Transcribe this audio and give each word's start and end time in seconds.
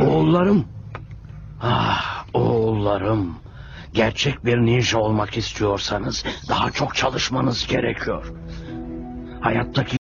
Oğullarım. 0.00 0.64
Ah 1.62 2.24
oğullarım. 2.34 3.34
Gerçek 3.92 4.44
bir 4.44 4.58
ninja 4.58 4.98
olmak 4.98 5.36
istiyorsanız 5.36 6.24
daha 6.48 6.70
çok 6.70 6.94
çalışmanız 6.94 7.66
gerekiyor. 7.66 8.32
Hayattaki 9.40 9.96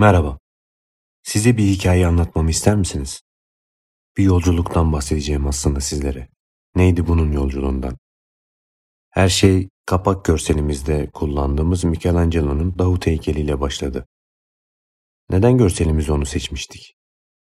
Merhaba. 0.00 0.38
Size 1.22 1.56
bir 1.56 1.64
hikaye 1.64 2.06
anlatmamı 2.06 2.50
ister 2.50 2.76
misiniz? 2.76 3.20
Bir 4.16 4.24
yolculuktan 4.24 4.92
bahsedeceğim 4.92 5.46
aslında 5.46 5.80
sizlere. 5.80 6.28
Neydi 6.76 7.06
bunun 7.06 7.32
yolculuğundan? 7.32 7.98
Her 9.10 9.28
şey 9.28 9.68
kapak 9.86 10.24
görselimizde 10.24 11.10
kullandığımız 11.12 11.84
Michelangelo'nun 11.84 12.78
Davut 12.78 13.06
heykeliyle 13.06 13.60
başladı. 13.60 14.06
Neden 15.30 15.58
görselimizi 15.58 16.12
onu 16.12 16.26
seçmiştik? 16.26 16.94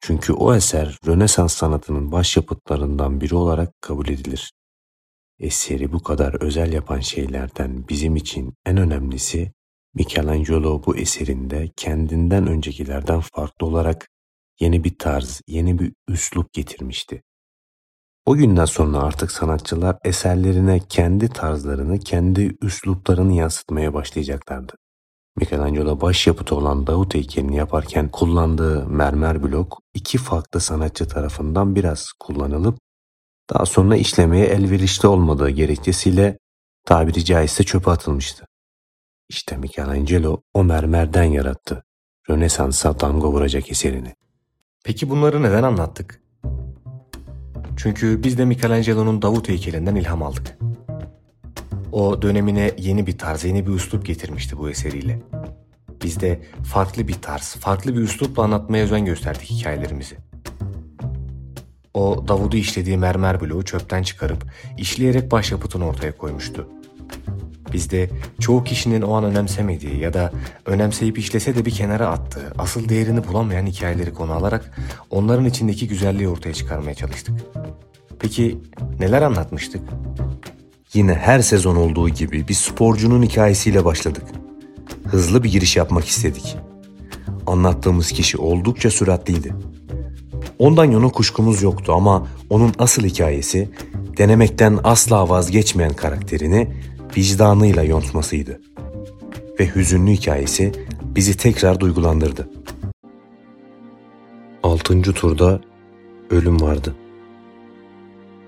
Çünkü 0.02 0.33
o 0.33 0.55
eser 0.55 0.97
Rönesans 1.05 1.53
sanatının 1.53 2.11
başyapıtlarından 2.11 3.21
biri 3.21 3.36
olarak 3.36 3.81
kabul 3.81 4.08
edilir. 4.08 4.53
Eseri 5.39 5.91
bu 5.91 6.03
kadar 6.03 6.43
özel 6.43 6.73
yapan 6.73 6.99
şeylerden 6.99 7.88
bizim 7.88 8.15
için 8.15 8.53
en 8.65 8.77
önemlisi 8.77 9.52
Michelangelo 9.94 10.84
bu 10.86 10.97
eserinde 10.97 11.70
kendinden 11.78 12.47
öncekilerden 12.47 13.22
farklı 13.36 13.67
olarak 13.67 14.08
yeni 14.59 14.83
bir 14.83 14.98
tarz, 14.98 15.42
yeni 15.48 15.80
bir 15.80 15.94
üslup 16.08 16.53
getirmişti. 16.53 17.23
O 18.25 18.36
günden 18.36 18.66
sonra 18.66 18.98
artık 18.98 19.31
sanatçılar 19.31 19.98
eserlerine 20.03 20.80
kendi 20.89 21.30
tarzlarını, 21.30 22.00
kendi 22.00 22.58
üsluplarını 22.61 23.33
yansıtmaya 23.33 23.94
başlayacaklardı. 23.94 24.73
Michelangelo 25.36 26.02
başyapıtı 26.02 26.55
olan 26.55 26.88
Davut 26.88 27.14
heykelini 27.14 27.55
yaparken 27.55 28.09
kullandığı 28.09 28.88
mermer 28.88 29.44
blok 29.44 29.81
iki 29.94 30.17
farklı 30.17 30.59
sanatçı 30.59 31.08
tarafından 31.08 31.76
biraz 31.76 32.11
kullanılıp 32.20 32.80
daha 33.50 33.66
sonra 33.66 33.95
işlemeye 33.95 34.45
elverişli 34.45 35.08
olmadığı 35.08 35.50
gerekçesiyle 35.50 36.38
tabiri 36.86 37.26
caizse 37.26 37.64
çöpe 37.64 37.92
atılmıştı. 37.92 38.48
İşte 39.31 39.57
Michelangelo 39.57 40.41
o 40.53 40.63
mermerden 40.63 41.23
yarattı. 41.23 41.83
Rönesans'a 42.29 42.99
damga 42.99 43.27
vuracak 43.27 43.71
eserini. 43.71 44.15
Peki 44.83 45.09
bunları 45.09 45.43
neden 45.43 45.63
anlattık? 45.63 46.21
Çünkü 47.77 48.23
biz 48.23 48.37
de 48.37 48.45
Michelangelo'nun 48.45 49.21
Davut 49.21 49.49
heykelinden 49.49 49.95
ilham 49.95 50.23
aldık. 50.23 50.57
O 51.91 52.21
dönemine 52.21 52.71
yeni 52.77 53.07
bir 53.07 53.17
tarz, 53.17 53.43
yeni 53.43 53.67
bir 53.67 53.71
üslup 53.71 54.05
getirmişti 54.05 54.57
bu 54.57 54.69
eseriyle. 54.69 55.21
Biz 56.03 56.20
de 56.20 56.41
farklı 56.64 57.08
bir 57.08 57.21
tarz, 57.21 57.55
farklı 57.55 57.95
bir 57.95 58.02
üslupla 58.02 58.43
anlatmaya 58.43 58.83
özen 58.83 59.05
gösterdik 59.05 59.49
hikayelerimizi. 59.49 60.17
O 61.93 62.27
Davud'u 62.27 62.58
işlediği 62.58 62.97
mermer 62.97 63.41
bloğu 63.41 63.65
çöpten 63.65 64.03
çıkarıp 64.03 64.45
işleyerek 64.77 65.31
başyapıtını 65.31 65.87
ortaya 65.87 66.17
koymuştu. 66.17 66.67
Biz 67.73 67.92
de 67.92 68.09
çoğu 68.39 68.64
kişinin 68.64 69.02
o 69.02 69.14
an 69.14 69.23
önemsemediği 69.23 69.99
ya 69.99 70.14
da 70.14 70.32
önemseyip 70.65 71.17
işlese 71.17 71.55
de 71.55 71.65
bir 71.65 71.71
kenara 71.71 72.08
attığı, 72.08 72.54
asıl 72.58 72.89
değerini 72.89 73.27
bulamayan 73.27 73.65
hikayeleri 73.65 74.14
konu 74.14 74.33
alarak 74.33 74.77
onların 75.09 75.45
içindeki 75.45 75.87
güzelliği 75.87 76.30
ortaya 76.30 76.54
çıkarmaya 76.54 76.93
çalıştık. 76.93 77.36
Peki 78.20 78.58
neler 78.99 79.21
anlatmıştık? 79.21 79.82
Yine 80.93 81.14
her 81.14 81.39
sezon 81.39 81.76
olduğu 81.76 82.09
gibi 82.09 82.48
bir 82.48 82.54
sporcunun 82.54 83.23
hikayesiyle 83.23 83.86
başladık. 83.86 84.23
Hızlı 85.08 85.43
bir 85.43 85.52
giriş 85.52 85.77
yapmak 85.77 86.05
istedik. 86.05 86.58
Anlattığımız 87.48 88.11
kişi 88.11 88.38
oldukça 88.38 88.92
süratliydi. 88.92 89.53
Ondan 90.59 90.86
yana 90.86 91.09
kuşkumuz 91.09 91.61
yoktu 91.61 91.93
ama 91.93 92.27
onun 92.49 92.73
asıl 92.80 93.03
hikayesi 93.03 93.70
denemekten 94.17 94.80
asla 94.83 95.30
vazgeçmeyen 95.30 95.93
karakterini 95.93 96.73
vicdanıyla 97.17 97.83
yontmasıydı. 97.83 98.61
Ve 99.60 99.76
hüzünlü 99.76 100.11
hikayesi 100.11 100.72
bizi 101.04 101.38
tekrar 101.38 101.80
duygulandırdı. 101.80 102.49
Altıncı 104.64 105.14
turda 105.14 105.61
ölüm 106.30 106.61
vardı. 106.61 106.95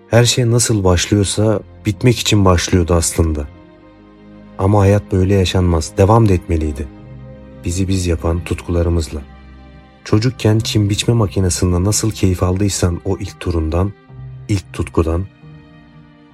Her 0.08 0.26
şey 0.26 0.52
nasıl 0.52 0.84
başlıyorsa 0.84 1.60
bitmek 1.86 2.20
için 2.20 2.46
başlıyordu 2.46 2.94
aslında. 2.94 3.48
Ama 4.58 4.80
hayat 4.80 5.12
böyle 5.12 5.34
yaşanmaz, 5.34 5.92
devam 5.98 6.30
da 6.30 6.34
etmeliydi. 6.34 6.88
Bizi 7.66 7.88
biz 7.88 8.08
yapan 8.08 8.44
tutkularımızla. 8.44 9.22
Çocukken 10.04 10.60
çim 10.60 10.90
biçme 10.90 11.14
makinesinde 11.14 11.84
nasıl 11.84 12.12
keyif 12.12 12.44
aldıysan 12.44 13.02
o 13.06 13.18
ilk 13.18 13.40
turundan, 13.40 13.94
ilk 14.50 14.74
tutkudan, 14.74 15.26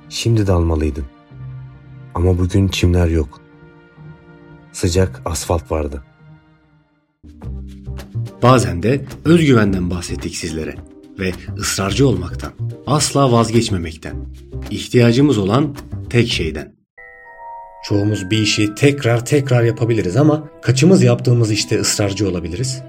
şimdi 0.10 0.48
de 0.48 0.52
almalıydın. 0.52 1.06
Ama 2.16 2.38
bugün 2.38 2.68
çimler 2.68 3.08
yok. 3.08 3.42
Sıcak 4.72 5.22
asfalt 5.26 5.72
vardı. 5.72 6.04
Bazen 8.44 8.84
de 8.84 9.06
özgüvenden 9.26 9.90
bahsettik 9.90 10.36
sizlere 10.36 10.76
ve 11.20 11.32
ısrarcı 11.58 12.08
olmaktan, 12.08 12.52
asla 12.88 13.32
vazgeçmemekten, 13.32 14.16
ihtiyacımız 14.70 15.38
olan 15.38 15.76
tek 16.10 16.30
şeyden. 16.30 16.76
Çoğumuz 17.84 18.32
bir 18.32 18.38
işi 18.38 18.76
tekrar 18.76 19.26
tekrar 19.26 19.64
yapabiliriz 19.64 20.18
ama 20.18 20.44
kaçımız 20.62 21.04
yaptığımız 21.04 21.52
işte 21.52 21.80
ısrarcı 21.80 22.30
olabiliriz? 22.30 22.82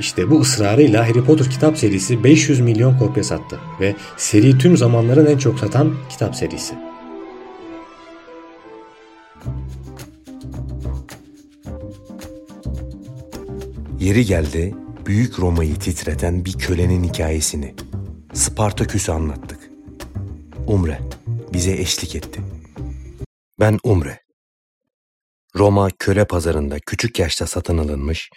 İşte 0.00 0.30
bu 0.30 0.40
ısrarıyla 0.40 1.08
Harry 1.08 1.24
Potter 1.24 1.50
kitap 1.50 1.78
serisi 1.78 2.24
500 2.24 2.60
milyon 2.60 2.98
kopya 2.98 3.24
sattı 3.24 3.58
ve 3.80 3.94
seri 4.16 4.58
tüm 4.58 4.76
zamanların 4.76 5.26
en 5.26 5.38
çok 5.38 5.58
satan 5.58 5.94
kitap 6.10 6.36
serisi. 6.36 6.87
Yeri 14.08 14.24
geldi 14.24 14.74
büyük 15.06 15.38
Roma'yı 15.38 15.76
titreten 15.76 16.44
bir 16.44 16.52
kölenin 16.52 17.04
hikayesini 17.04 17.74
Spartaküs'ü 18.32 19.12
anlattık. 19.12 19.70
Umre 20.66 21.00
bize 21.52 21.72
eşlik 21.72 22.16
etti. 22.16 22.40
Ben 23.60 23.78
Umre. 23.84 24.20
Roma 25.56 25.88
köle 25.98 26.24
pazarında 26.24 26.78
küçük 26.86 27.18
yaşta 27.18 27.46
satın 27.46 27.78
alınmış, 27.78 28.30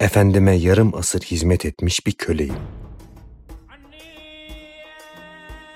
efendime 0.00 0.54
yarım 0.56 0.94
asır 0.94 1.20
hizmet 1.20 1.64
etmiş 1.64 2.06
bir 2.06 2.12
köleyim. 2.12 2.58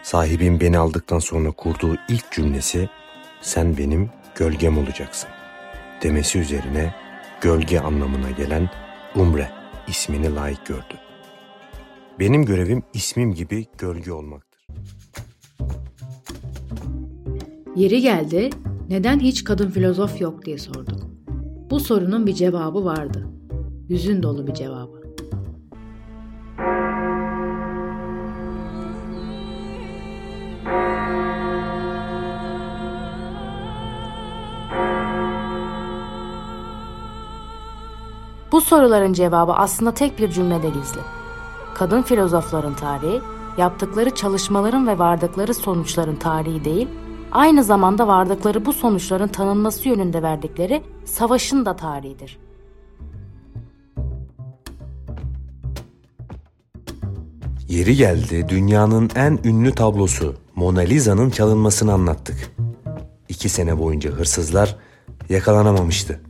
Sahibim 0.02 0.60
beni 0.60 0.78
aldıktan 0.78 1.18
sonra 1.18 1.50
kurduğu 1.50 1.96
ilk 2.08 2.32
cümlesi 2.32 2.88
sen 3.42 3.78
benim 3.78 4.10
gölgem 4.34 4.78
olacaksın 4.78 5.30
demesi 6.02 6.38
üzerine 6.38 6.94
gölge 7.40 7.80
anlamına 7.80 8.30
gelen 8.30 8.70
Umre 9.16 9.50
ismini 9.88 10.34
layık 10.34 10.66
gördü. 10.66 10.94
Benim 12.18 12.44
görevim 12.44 12.82
ismim 12.94 13.34
gibi 13.34 13.66
gölge 13.78 14.12
olmaktır. 14.12 14.66
Yeri 17.76 18.00
geldi, 18.00 18.50
neden 18.88 19.20
hiç 19.20 19.44
kadın 19.44 19.70
filozof 19.70 20.20
yok 20.20 20.44
diye 20.44 20.58
sorduk. 20.58 21.10
Bu 21.70 21.80
sorunun 21.80 22.26
bir 22.26 22.34
cevabı 22.34 22.84
vardı. 22.84 23.26
Hüzün 23.88 24.22
dolu 24.22 24.46
bir 24.46 24.54
cevabı. 24.54 24.99
Bu 38.60 38.64
soruların 38.64 39.12
cevabı 39.12 39.52
aslında 39.52 39.94
tek 39.94 40.18
bir 40.18 40.30
cümlede 40.30 40.68
gizli. 40.68 41.00
Kadın 41.74 42.02
filozofların 42.02 42.74
tarihi 42.74 43.20
yaptıkları 43.58 44.10
çalışmaların 44.10 44.86
ve 44.86 44.98
vardıkları 44.98 45.54
sonuçların 45.54 46.16
tarihi 46.16 46.64
değil, 46.64 46.88
aynı 47.32 47.64
zamanda 47.64 48.08
vardıkları 48.08 48.64
bu 48.64 48.72
sonuçların 48.72 49.28
tanınması 49.28 49.88
yönünde 49.88 50.22
verdikleri 50.22 50.82
savaşın 51.04 51.66
da 51.66 51.76
tarihidir. 51.76 52.38
Yeri 57.68 57.96
geldi 57.96 58.46
dünyanın 58.48 59.10
en 59.14 59.38
ünlü 59.44 59.72
tablosu 59.72 60.34
Mona 60.56 60.80
Lisa'nın 60.80 61.30
çalınmasını 61.30 61.92
anlattık. 61.92 62.56
İki 63.28 63.48
sene 63.48 63.78
boyunca 63.78 64.10
hırsızlar 64.10 64.76
yakalanamamıştı. 65.28 66.20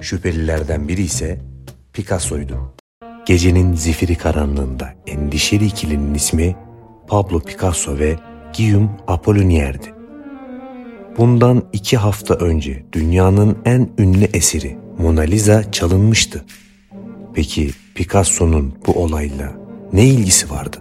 Şüphelilerden 0.00 0.88
biri 0.88 1.02
ise 1.02 1.40
Picasso'ydu. 1.92 2.74
Gecenin 3.26 3.74
zifiri 3.74 4.14
karanlığında 4.14 4.94
endişeli 5.06 5.66
ikilinin 5.66 6.14
ismi 6.14 6.56
Pablo 7.08 7.40
Picasso 7.40 7.98
ve 7.98 8.16
Guillaume 8.56 8.88
Apollinaire''di. 9.06 9.94
Bundan 11.18 11.62
iki 11.72 11.96
hafta 11.96 12.34
önce 12.34 12.84
dünyanın 12.92 13.58
en 13.64 13.90
ünlü 13.98 14.24
eseri 14.24 14.78
Mona 14.98 15.20
Lisa 15.20 15.72
çalınmıştı. 15.72 16.44
Peki 17.34 17.70
Picasso'nun 17.94 18.74
bu 18.86 18.92
olayla 18.92 19.52
ne 19.92 20.04
ilgisi 20.04 20.50
vardı? 20.50 20.76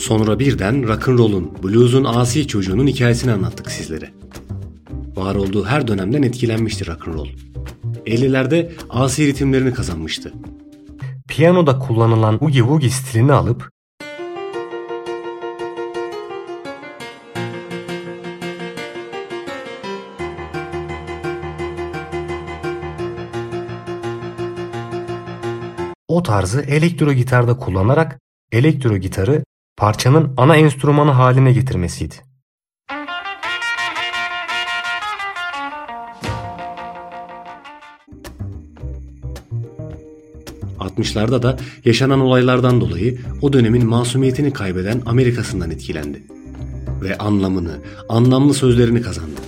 Sonra 0.00 0.38
birden 0.38 0.88
rock'n'roll'un, 0.88 1.62
blues'un 1.62 2.04
asi 2.04 2.46
çocuğunun 2.46 2.86
hikayesini 2.86 3.32
anlattık 3.32 3.70
sizlere. 3.70 4.10
Var 5.16 5.34
olduğu 5.34 5.64
her 5.64 5.88
dönemden 5.88 6.22
etkilenmişti 6.22 6.86
rock'n'roll. 6.86 7.28
50'lerde 8.06 8.70
asi 8.90 9.26
ritimlerini 9.26 9.74
kazanmıştı. 9.74 10.32
Piyanoda 11.28 11.78
kullanılan 11.78 12.44
oogie 12.44 12.60
woogie 12.60 12.90
stilini 12.90 13.32
alıp 13.32 13.70
o 26.08 26.22
tarzı 26.22 26.60
elektro 26.60 27.12
gitarda 27.12 27.56
kullanarak 27.56 28.20
elektro 28.52 28.96
gitarı 28.96 29.44
parçanın 29.80 30.32
ana 30.36 30.56
enstrümanı 30.56 31.10
haline 31.10 31.52
getirmesiydi. 31.52 32.14
...60'larda 40.80 41.42
da 41.42 41.56
yaşanan 41.84 42.20
olaylardan 42.20 42.80
dolayı 42.80 43.18
o 43.42 43.52
dönemin 43.52 43.86
masumiyetini 43.86 44.52
kaybeden 44.52 45.02
Amerika'sından 45.06 45.70
etkilendi. 45.70 46.22
Ve 47.02 47.18
anlamını, 47.18 47.78
anlamlı 48.08 48.54
sözlerini 48.54 49.02
kazandı. 49.02 49.40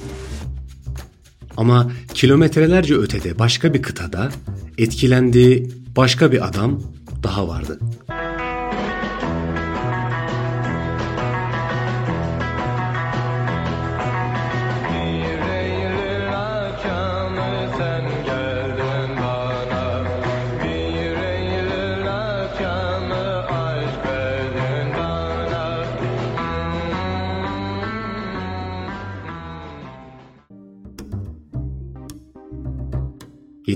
Ama 1.57 1.91
kilometrelerce 2.15 2.95
ötede 2.95 3.39
başka 3.39 3.75
bir 3.75 3.83
kıtada 3.83 4.31
etkilendiği 4.79 5.73
başka 5.97 6.33
bir 6.33 6.47
adam 6.49 6.81
daha 7.23 7.49
vardı. 7.49 7.79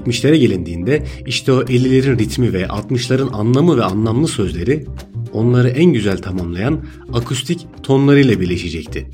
70'lere 0.07 0.37
gelindiğinde 0.37 1.07
işte 1.27 1.53
o 1.53 1.63
50'lerin 1.63 2.19
ritmi 2.19 2.53
ve 2.53 2.63
60'ların 2.63 3.33
anlamı 3.33 3.77
ve 3.77 3.85
anlamlı 3.85 4.29
sözleri 4.29 4.87
onları 5.33 5.69
en 5.69 5.93
güzel 5.93 6.23
tamamlayan 6.23 6.85
akustik 7.13 7.67
tonlarıyla 7.83 8.41
birleşecekti. 8.41 9.11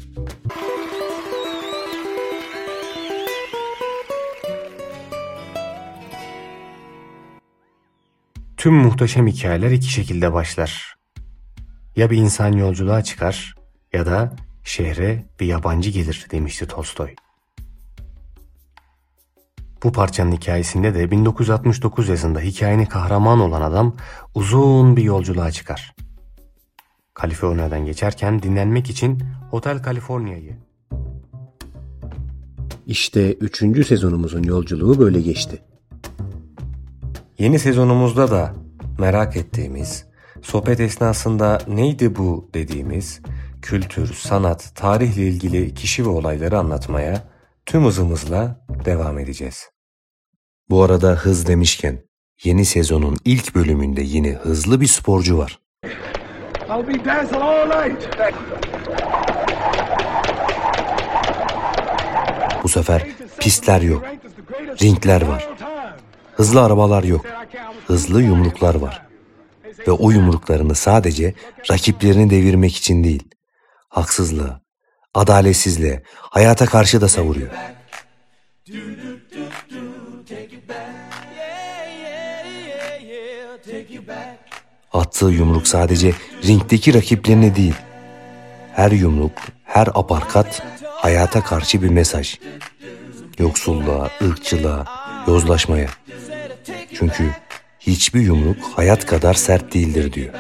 Tüm 8.57 8.75
muhteşem 8.75 9.27
hikayeler 9.27 9.71
iki 9.71 9.93
şekilde 9.93 10.33
başlar. 10.33 10.95
Ya 11.97 12.11
bir 12.11 12.17
insan 12.17 12.53
yolculuğa 12.53 13.05
çıkar 13.05 13.55
ya 13.93 14.07
da 14.07 14.37
şehre 14.65 15.25
bir 15.41 15.47
yabancı 15.47 15.91
gelir 15.91 16.27
demişti 16.31 16.67
Tolstoy. 16.67 17.15
Bu 19.83 19.93
parçanın 19.93 20.33
hikayesinde 20.33 20.95
de 20.95 21.11
1969 21.11 22.09
yazında 22.09 22.41
hikayenin 22.41 22.85
kahramanı 22.85 23.45
olan 23.45 23.63
adam 23.63 23.97
uzun 24.35 24.97
bir 24.97 25.03
yolculuğa 25.03 25.51
çıkar. 25.51 25.95
Kaliforniya'dan 27.15 27.87
geçerken 27.87 28.43
dinlenmek 28.43 28.91
için 28.91 29.23
Hotel 29.51 29.83
California'yı 29.83 30.57
İşte 32.87 33.33
3. 33.33 33.87
sezonumuzun 33.87 34.43
yolculuğu 34.43 34.99
böyle 34.99 35.21
geçti. 35.21 35.63
Yeni 37.39 37.59
sezonumuzda 37.59 38.31
da 38.31 38.55
merak 38.99 39.37
ettiğimiz, 39.37 40.05
sohbet 40.43 40.81
esnasında 40.81 41.59
neydi 41.69 42.17
bu 42.17 42.51
dediğimiz, 42.55 43.21
kültür, 43.63 44.15
sanat, 44.15 44.73
tarihle 44.75 45.23
ilgili 45.23 45.75
kişi 45.75 46.05
ve 46.05 46.09
olayları 46.09 46.59
anlatmaya 46.59 47.32
tüm 47.67 47.85
hızımızla 47.85 48.67
devam 48.85 49.19
edeceğiz. 49.19 49.71
Bu 50.71 50.83
arada 50.83 51.13
hız 51.13 51.47
demişken 51.47 51.99
yeni 52.45 52.65
sezonun 52.65 53.19
ilk 53.25 53.55
bölümünde 53.55 54.03
yine 54.03 54.33
hızlı 54.33 54.81
bir 54.81 54.87
sporcu 54.87 55.39
var. 55.39 55.59
I'll 56.69 56.89
be 56.89 57.05
dancing 57.05 57.43
all 57.43 57.67
night. 57.67 58.09
Bu 62.63 62.69
sefer 62.69 63.07
pistler 63.41 63.81
yok, 63.81 64.05
ringler 64.83 65.23
var. 65.23 65.49
Hızlı 66.35 66.63
arabalar 66.63 67.05
yok, 67.05 67.27
hızlı 67.87 68.23
yumruklar 68.23 68.75
var. 68.75 69.07
Ve 69.87 69.91
o 69.91 70.11
yumruklarını 70.11 70.75
sadece 70.75 71.35
rakiplerini 71.71 72.31
devirmek 72.31 72.77
için 72.77 73.05
değil, 73.05 73.23
haksızlığa, 73.89 74.61
adaletsizliğe, 75.15 76.03
hayata 76.15 76.67
karşı 76.67 77.01
da 77.01 77.09
savuruyor. 77.09 77.51
Attığı 84.93 85.27
yumruk 85.27 85.67
sadece 85.67 86.15
ringdeki 86.47 86.95
rakiplerine 86.95 87.57
değil, 87.57 87.75
her 88.75 88.91
yumruk, 88.91 89.33
her 89.65 89.87
aparkat 89.95 90.63
hayata 90.89 91.45
karşı 91.45 91.83
bir 91.83 91.89
mesaj. 91.89 92.39
Yoksulluğa, 93.39 94.11
ırkçılığa, 94.23 94.85
yozlaşmaya. 95.27 95.89
Çünkü 96.95 97.31
hiçbir 97.81 98.21
yumruk 98.21 98.57
hayat 98.75 99.07
kadar 99.07 99.35
sert 99.35 99.75
değildir 99.75 100.13
diyor. 100.13 100.35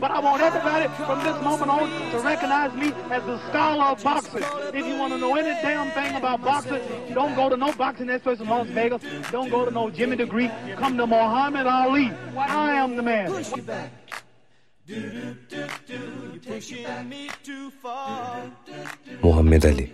But 0.00 0.10
I 0.10 0.20
want 0.20 0.42
everybody 0.42 0.88
from 0.94 1.18
this 1.24 1.42
moment 1.42 1.70
on 1.70 1.88
to 2.10 2.18
recognize 2.18 2.72
me 2.74 2.92
as 3.10 3.24
the 3.24 3.38
scholar 3.48 3.84
of 3.84 4.02
boxing. 4.02 4.42
If 4.74 4.86
you 4.86 4.96
want 4.98 5.12
to 5.14 5.18
know 5.18 5.34
any 5.36 5.50
damn 5.62 5.90
thing 5.92 6.14
about 6.16 6.42
boxing, 6.42 6.82
don't 7.14 7.34
go 7.34 7.48
to 7.48 7.56
no 7.56 7.72
boxing 7.72 8.08
expo 8.08 8.38
in 8.38 8.48
Las 8.48 8.66
Vegas. 8.68 9.02
Don't 9.30 9.50
go 9.50 9.64
to 9.64 9.70
no 9.70 9.90
Jimmy 9.90 10.16
Degree. 10.16 10.50
Come 10.76 10.96
to 10.98 11.06
Muhammad 11.06 11.66
Ali. 11.66 12.12
I 12.36 12.74
am 12.74 12.96
the 12.96 13.02
man. 13.02 13.30
Muhammed 19.22 19.66
Ali 19.66 19.92